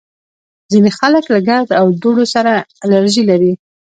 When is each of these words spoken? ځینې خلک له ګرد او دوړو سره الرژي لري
ځینې 0.71 0.91
خلک 0.99 1.23
له 1.33 1.39
ګرد 1.47 1.69
او 1.79 1.85
دوړو 2.01 2.25
سره 2.35 2.53
الرژي 2.85 3.23
لري 3.31 3.53